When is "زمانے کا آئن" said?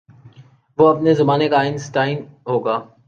1.13-1.77